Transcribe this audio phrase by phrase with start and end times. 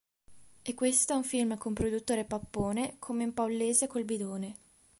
[0.63, 4.55] E questo è un film con produttore pappone, come in Paullese col bidone".